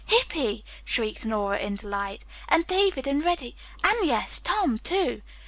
[0.07, 2.25] "Hippy!" shrieked Nora in delight.
[2.49, 5.21] "And David and Reddy, and yes Tom, too!"